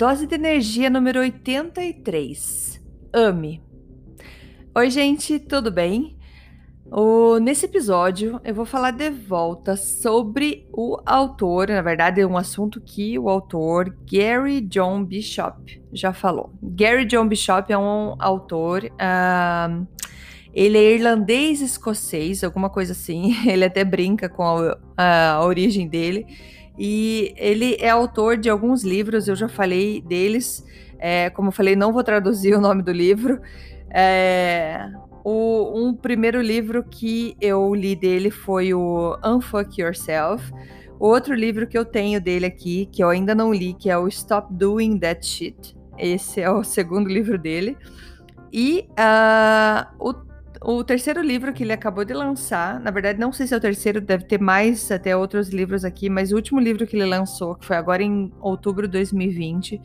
[0.00, 2.82] Dose de energia número 83.
[3.12, 3.62] Ame.
[4.74, 6.16] Oi, gente, tudo bem?
[6.90, 12.38] O, nesse episódio, eu vou falar de volta sobre o autor, na verdade, é um
[12.38, 16.50] assunto que o autor Gary John Bishop já falou.
[16.62, 19.86] Gary John Bishop é um autor, uh,
[20.54, 24.44] ele é irlandês-escocês, alguma coisa assim, ele até brinca com
[24.96, 26.26] a, a origem dele,
[26.82, 30.64] e ele é autor de alguns livros, eu já falei deles,
[30.98, 33.38] é, como eu falei, não vou traduzir o nome do livro,
[33.90, 34.90] é,
[35.22, 40.50] o, um primeiro livro que eu li dele foi o Unfuck Yourself.
[40.98, 44.08] Outro livro que eu tenho dele aqui, que eu ainda não li, que é o
[44.08, 45.76] Stop Doing That Shit.
[45.98, 47.76] Esse é o segundo livro dele.
[48.50, 50.14] E uh, o,
[50.62, 53.60] o terceiro livro que ele acabou de lançar, na verdade, não sei se é o
[53.60, 57.54] terceiro, deve ter mais até outros livros aqui, mas o último livro que ele lançou,
[57.54, 59.80] que foi agora em outubro de 2020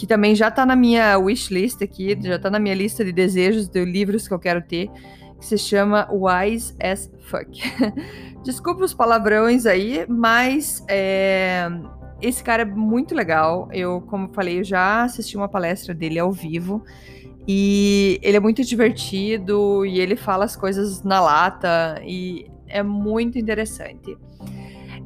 [0.00, 3.68] que também já tá na minha wishlist aqui, já tá na minha lista de desejos
[3.68, 4.90] de livros que eu quero ter,
[5.38, 7.60] que se chama Wise as Fuck.
[8.42, 11.68] Desculpa os palavrões aí, mas é,
[12.22, 13.68] esse cara é muito legal.
[13.72, 16.82] Eu, como falei, eu já assisti uma palestra dele ao vivo.
[17.46, 23.38] E ele é muito divertido e ele fala as coisas na lata e é muito
[23.38, 24.16] interessante.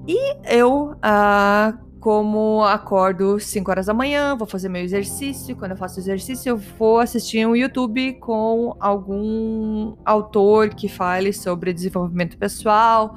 [0.06, 5.56] E eu uh, como acordo 5 horas da manhã, vou fazer meu exercício.
[5.56, 11.72] Quando eu faço exercício, eu vou assistir um YouTube com algum autor que fale sobre
[11.72, 13.16] desenvolvimento pessoal,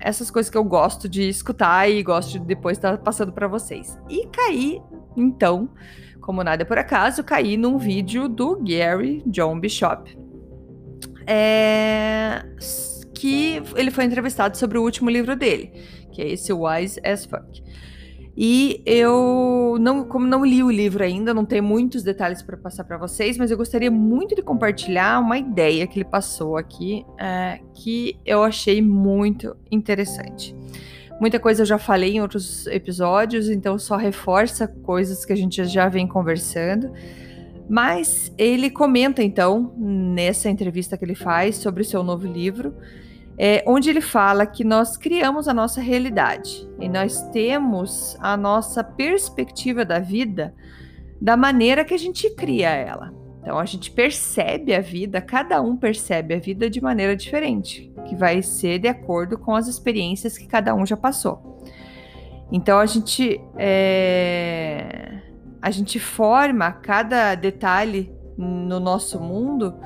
[0.00, 3.96] essas coisas que eu gosto de escutar e gosto de depois estar passando para vocês.
[4.08, 4.82] E caí,
[5.16, 5.68] então,
[6.20, 10.16] como nada é por acaso, caí num vídeo do Gary John Bishop.
[11.26, 12.44] É...
[13.14, 15.72] Que ele foi entrevistado sobre o último livro dele,
[16.12, 17.62] que é esse Wise as Fuck.
[18.42, 22.84] E eu não, como não li o livro ainda, não tenho muitos detalhes para passar
[22.84, 27.60] para vocês, mas eu gostaria muito de compartilhar uma ideia que ele passou aqui, é,
[27.74, 30.56] que eu achei muito interessante.
[31.20, 35.64] Muita coisa eu já falei em outros episódios, então só reforça coisas que a gente
[35.66, 36.90] já vem conversando.
[37.68, 42.74] Mas ele comenta então nessa entrevista que ele faz sobre o seu novo livro
[43.42, 48.84] é, onde ele fala que nós criamos a nossa realidade e nós temos a nossa
[48.84, 50.54] perspectiva da vida
[51.18, 53.14] da maneira que a gente cria ela.
[53.40, 58.16] Então a gente percebe a vida, cada um percebe a vida de maneira diferente, que
[58.16, 61.62] vai ser de acordo com as experiências que cada um já passou.
[62.50, 65.20] Então a gente é,
[65.62, 69.76] a gente forma cada detalhe no nosso mundo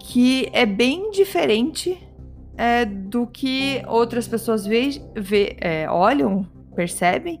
[0.00, 1.96] que é bem diferente
[2.56, 6.44] é, do que outras pessoas ve, ve, é, olham,
[6.74, 7.40] percebem,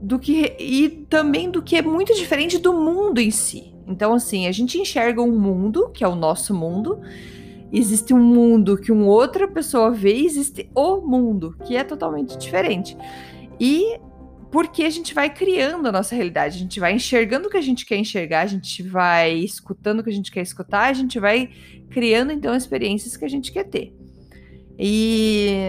[0.00, 3.74] do que e também do que é muito diferente do mundo em si.
[3.86, 7.00] Então, assim, a gente enxerga um mundo, que é o nosso mundo,
[7.78, 12.96] existe um mundo que uma outra pessoa vê, existe o mundo, que é totalmente diferente.
[13.58, 13.98] E
[14.50, 17.60] porque a gente vai criando a nossa realidade, a gente vai enxergando o que a
[17.60, 21.18] gente quer enxergar, a gente vai escutando o que a gente quer escutar, a gente
[21.18, 21.50] vai
[21.90, 23.92] criando então experiências que a gente quer ter.
[24.78, 25.66] E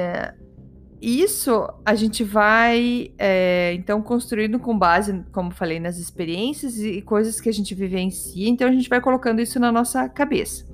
[1.02, 7.42] isso a gente vai, é, então, construindo com base, como falei, nas experiências e coisas
[7.42, 8.48] que a gente vivencia.
[8.48, 10.66] Então, a gente vai colocando isso na nossa cabeça.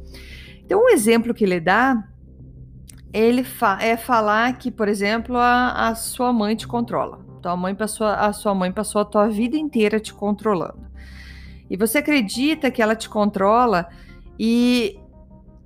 [0.71, 2.01] Então, um exemplo que ele dá,
[3.11, 7.19] ele fa é falar que, por exemplo, a, a sua mãe te controla.
[7.41, 10.89] Tua mãe passou, a sua mãe passou a tua vida inteira te controlando.
[11.69, 13.89] E você acredita que ela te controla
[14.39, 14.97] e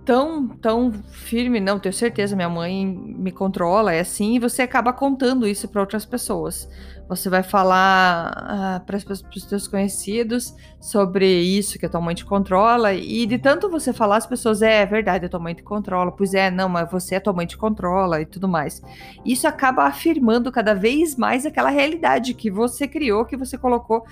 [0.05, 4.93] tão, tão firme, não, tenho certeza, minha mãe me controla, é assim, e você acaba
[4.93, 6.69] contando isso para outras pessoas.
[7.09, 12.23] Você vai falar ah, para os seus conhecidos sobre isso que a tua mãe te
[12.23, 15.63] controla, e de tanto você falar, as pessoas, é, é verdade, a tua mãe te
[15.63, 18.81] controla, pois é, não, mas você, a tua mãe te controla e tudo mais.
[19.25, 24.05] Isso acaba afirmando cada vez mais aquela realidade que você criou, que você colocou,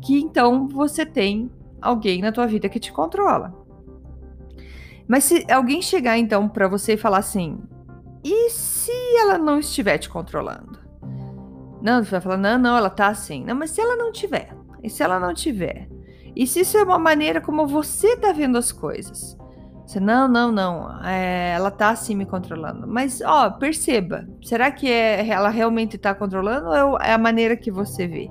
[0.00, 1.50] que então você tem
[1.82, 3.59] alguém na tua vida que te controla.
[5.10, 7.58] Mas se alguém chegar então para você e falar assim:
[8.22, 10.78] "E se ela não estiver te controlando?"
[11.82, 13.44] Não, você vai falar: "Não, não, ela tá assim".
[13.44, 14.54] Não, mas se ela não tiver?
[14.84, 15.88] E se ela não tiver?
[16.36, 19.36] E se isso é uma maneira como você tá vendo as coisas?
[19.84, 22.86] Você, não, não, não, é, ela tá assim me controlando.
[22.86, 27.72] Mas, ó, perceba, será que é, ela realmente tá controlando ou é a maneira que
[27.72, 28.30] você vê?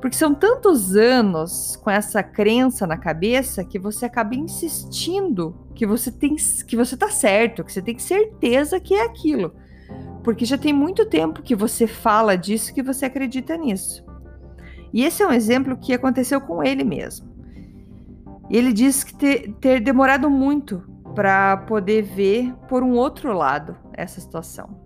[0.00, 6.10] Porque são tantos anos com essa crença na cabeça que você acaba insistindo que você
[6.10, 9.54] tem que você tá certo, que você tem certeza que é aquilo.
[10.22, 14.04] Porque já tem muito tempo que você fala disso, que você acredita nisso.
[14.92, 17.28] E esse é um exemplo que aconteceu com ele mesmo.
[18.50, 20.82] Ele diz que ter, ter demorado muito
[21.14, 24.85] para poder ver por um outro lado essa situação.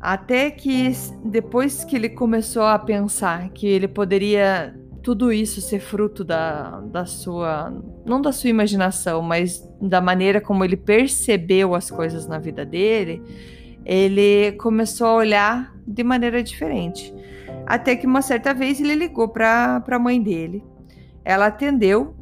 [0.00, 0.92] Até que
[1.24, 7.06] depois que ele começou a pensar que ele poderia tudo isso ser fruto da, da
[7.06, 7.72] sua,
[8.04, 13.22] não da sua imaginação, mas da maneira como ele percebeu as coisas na vida dele,
[13.84, 17.14] ele começou a olhar de maneira diferente.
[17.64, 20.64] Até que uma certa vez ele ligou para a mãe dele.
[21.24, 22.16] Ela atendeu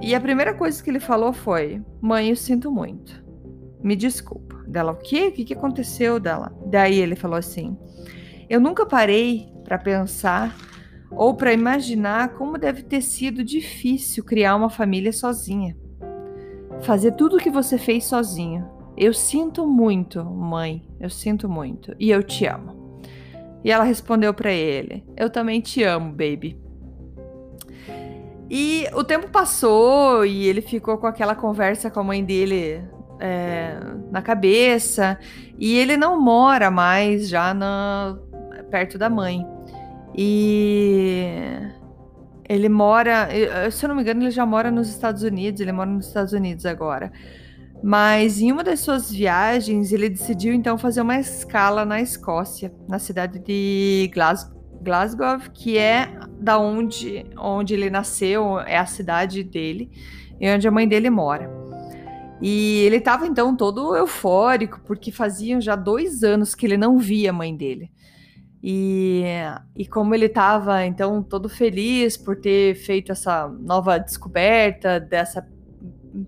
[0.00, 3.24] e a primeira coisa que ele falou foi: Mãe, eu sinto muito.
[3.82, 4.55] Me desculpa.
[4.66, 5.28] Dela, o quê?
[5.28, 6.52] O que aconteceu dela?
[6.66, 7.76] Daí ele falou assim:
[8.48, 10.56] Eu nunca parei para pensar
[11.10, 15.76] ou para imaginar como deve ter sido difícil criar uma família sozinha.
[16.82, 18.68] Fazer tudo o que você fez sozinho.
[18.96, 20.88] Eu sinto muito, mãe.
[20.98, 21.94] Eu sinto muito.
[21.98, 23.00] E eu te amo.
[23.62, 26.58] E ela respondeu para ele: Eu também te amo, baby.
[28.48, 32.80] E o tempo passou e ele ficou com aquela conversa com a mãe dele
[33.20, 33.78] é,
[34.10, 35.18] na cabeça.
[35.58, 38.18] E ele não mora mais já na,
[38.70, 39.46] perto da mãe.
[40.14, 41.28] E
[42.48, 43.28] ele mora,
[43.70, 45.60] se eu não me engano, ele já mora nos Estados Unidos.
[45.60, 47.12] Ele mora nos Estados Unidos agora.
[47.82, 52.98] Mas em uma das suas viagens, ele decidiu então fazer uma escala na Escócia, na
[52.98, 54.56] cidade de Glasgow.
[54.80, 56.08] Glasgow, que é
[56.40, 59.90] da onde, onde ele nasceu, é a cidade dele
[60.40, 61.50] e onde a mãe dele mora.
[62.40, 67.30] E ele estava então todo eufórico, porque faziam já dois anos que ele não via
[67.30, 67.90] a mãe dele.
[68.62, 69.22] E,
[69.76, 75.46] e como ele estava então todo feliz por ter feito essa nova descoberta, dessa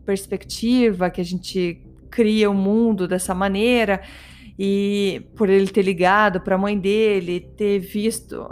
[0.05, 4.01] perspectiva que a gente cria o mundo dessa maneira,
[4.59, 8.45] e por ele ter ligado para a mãe dele, ter visto,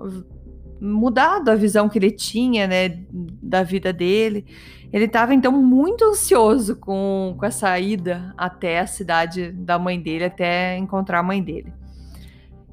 [0.81, 4.47] mudado a visão que ele tinha, né, da vida dele.
[4.93, 10.25] Ele estava então muito ansioso com, com essa ida até a cidade da mãe dele,
[10.25, 11.73] até encontrar a mãe dele.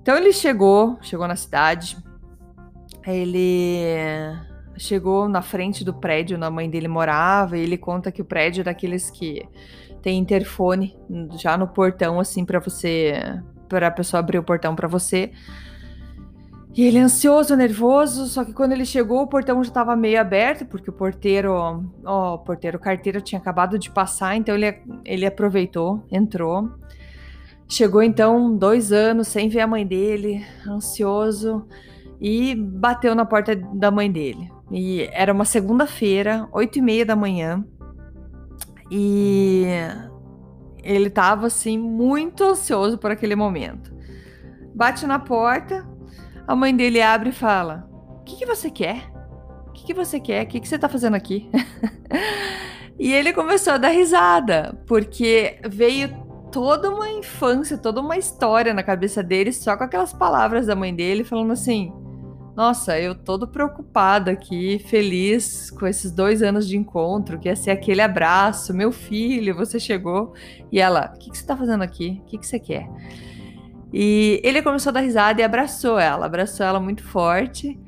[0.02, 1.98] Então ele chegou, chegou na cidade.
[3.06, 3.82] Ele
[4.78, 8.26] chegou na frente do prédio onde a mãe dele morava e ele conta que o
[8.26, 9.48] prédio é daqueles que
[10.02, 10.96] tem interfone
[11.38, 13.14] já no portão, assim, para você.
[13.70, 15.32] para a pessoa abrir o portão para você.
[16.76, 20.66] E ele ansioso, nervoso, só que quando ele chegou, o portão já estava meio aberto,
[20.66, 21.54] porque o porteiro,
[22.04, 26.72] ó, o porteiro carteiro tinha acabado de passar, então ele, ele aproveitou, entrou.
[27.68, 31.68] Chegou então dois anos sem ver a mãe dele, ansioso,
[32.20, 34.52] e bateu na porta da mãe dele.
[34.72, 37.64] E era uma segunda-feira, oito e meia da manhã.
[38.90, 39.66] E
[40.84, 43.94] ele tava assim muito ansioso por aquele momento.
[44.74, 45.88] Bate na porta,
[46.48, 47.88] a mãe dele abre e fala:
[48.20, 49.12] O que, que você quer?
[49.68, 50.46] O que, que você quer?
[50.46, 51.50] O que, que você tá fazendo aqui?
[53.00, 58.84] e ele começou a dar risada, porque veio toda uma infância, toda uma história na
[58.84, 61.92] cabeça dele só com aquelas palavras da mãe dele, falando assim:
[62.56, 67.72] nossa, eu todo preocupada aqui, feliz com esses dois anos de encontro, que ia ser
[67.72, 70.34] aquele abraço, meu filho, você chegou.
[70.72, 72.22] E ela, o que, que você tá fazendo aqui?
[72.22, 72.88] O que, que você quer?
[73.94, 77.80] E ele começou a dar risada e abraçou ela, abraçou ela muito forte,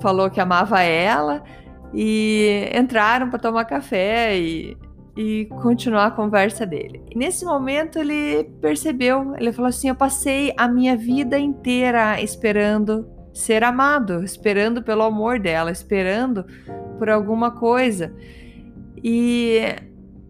[0.00, 1.42] falou que amava ela
[1.92, 4.76] e entraram para tomar café e,
[5.16, 7.02] e continuar a conversa dele.
[7.10, 13.08] E nesse momento ele percebeu, ele falou assim: Eu passei a minha vida inteira esperando
[13.32, 16.44] ser amado, esperando pelo amor dela, esperando
[16.98, 18.14] por alguma coisa.
[19.02, 19.60] E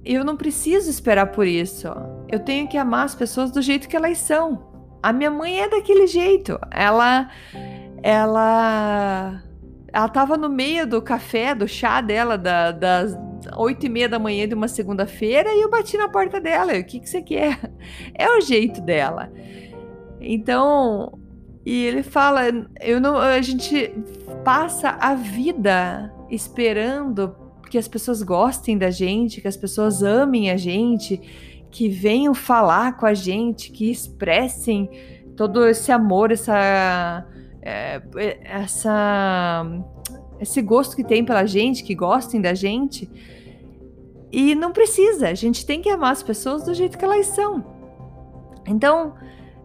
[0.05, 1.89] eu não preciso esperar por isso.
[2.31, 4.68] Eu tenho que amar as pessoas do jeito que elas são.
[5.03, 6.59] A minha mãe é daquele jeito.
[6.71, 7.31] Ela
[8.03, 9.43] ela
[9.93, 13.17] ela tava no meio do café, do chá dela, da, das
[13.57, 16.73] oito e meia da manhã de uma segunda-feira, e eu bati na porta dela.
[16.73, 17.59] O que, que você quer?
[18.15, 19.33] É o jeito dela.
[20.21, 21.19] Então,
[21.65, 22.43] e ele fala,
[22.81, 23.93] eu não, a gente
[24.45, 27.35] passa a vida esperando
[27.71, 31.21] que as pessoas gostem da gente, que as pessoas amem a gente,
[31.71, 34.91] que venham falar com a gente, que expressem
[35.37, 37.27] todo esse amor, essa,
[37.63, 38.01] é,
[38.45, 39.65] essa,
[40.41, 43.09] esse gosto que tem pela gente, que gostem da gente.
[44.33, 47.65] E não precisa, a gente tem que amar as pessoas do jeito que elas são.
[48.67, 49.15] Então,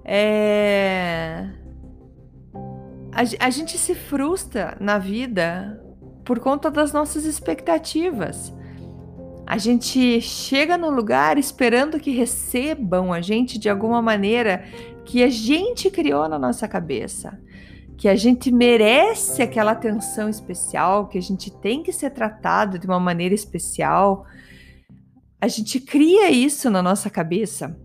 [0.06, 1.50] é...
[3.12, 5.82] a, a gente se frustra na vida
[6.24, 8.54] por conta das nossas expectativas.
[9.46, 14.66] A gente chega no lugar esperando que recebam a gente de alguma maneira
[15.06, 17.38] que a gente criou na nossa cabeça,
[17.98, 22.88] que a gente merece aquela atenção especial, que a gente tem que ser tratado de
[22.88, 24.26] uma maneira especial.
[25.40, 27.78] A gente cria isso na nossa cabeça,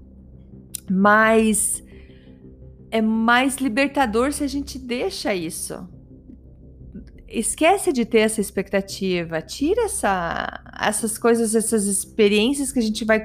[0.88, 1.83] mas
[2.91, 5.98] é mais libertador se a gente deixa isso
[7.28, 13.25] esquece de ter essa expectativa, tira essa, essas coisas, essas experiências que a gente vai,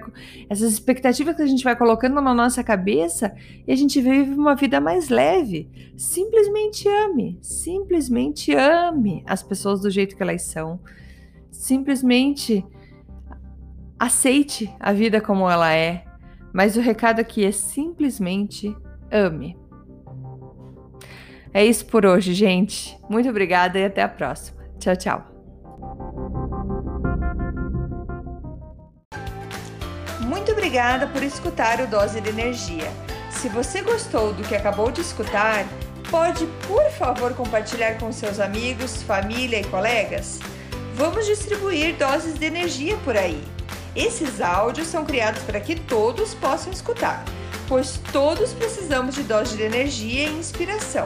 [0.49, 3.33] essas expectativas que a gente vai colocando na nossa cabeça
[3.65, 5.69] e a gente vive uma vida mais leve.
[5.95, 10.79] Simplesmente ame, simplesmente ame as pessoas do jeito que elas são.
[11.49, 12.65] Simplesmente
[13.97, 16.03] aceite a vida como ela é.
[16.51, 18.75] Mas o recado aqui é simplesmente
[19.09, 19.57] ame.
[21.53, 22.97] É isso por hoje, gente.
[23.07, 24.63] Muito obrigada e até a próxima.
[24.79, 25.27] Tchau, tchau.
[30.21, 32.91] Muito obrigada por escutar o Dose de Energia.
[33.29, 35.65] Se você gostou do que acabou de escutar,
[36.09, 40.39] pode, por favor, compartilhar com seus amigos, família e colegas?
[40.95, 43.43] Vamos distribuir doses de energia por aí.
[43.95, 47.23] Esses áudios são criados para que todos possam escutar,
[47.67, 51.05] pois todos precisamos de doses de energia e inspiração.